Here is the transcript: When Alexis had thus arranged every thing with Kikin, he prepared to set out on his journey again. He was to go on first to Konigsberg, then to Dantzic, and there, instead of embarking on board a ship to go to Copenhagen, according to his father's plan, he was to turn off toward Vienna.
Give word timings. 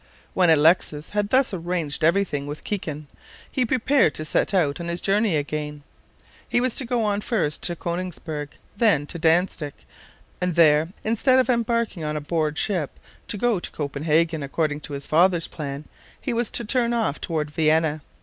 When 0.33 0.49
Alexis 0.49 1.11
had 1.11 1.29
thus 1.29 1.53
arranged 1.53 2.03
every 2.03 2.23
thing 2.23 2.47
with 2.47 2.63
Kikin, 2.63 3.05
he 3.51 3.67
prepared 3.67 4.15
to 4.15 4.25
set 4.25 4.51
out 4.51 4.79
on 4.79 4.87
his 4.87 4.99
journey 4.99 5.35
again. 5.35 5.83
He 6.49 6.59
was 6.59 6.73
to 6.77 6.85
go 6.85 7.05
on 7.05 7.21
first 7.21 7.61
to 7.61 7.75
Konigsberg, 7.75 8.49
then 8.75 9.05
to 9.05 9.19
Dantzic, 9.19 9.75
and 10.41 10.55
there, 10.55 10.87
instead 11.03 11.37
of 11.37 11.51
embarking 11.51 12.03
on 12.03 12.17
board 12.23 12.55
a 12.55 12.59
ship 12.59 12.99
to 13.27 13.37
go 13.37 13.59
to 13.59 13.69
Copenhagen, 13.69 14.41
according 14.41 14.79
to 14.79 14.93
his 14.93 15.05
father's 15.05 15.47
plan, 15.47 15.85
he 16.19 16.33
was 16.33 16.49
to 16.49 16.65
turn 16.65 16.93
off 16.95 17.21
toward 17.21 17.51
Vienna. 17.51 18.01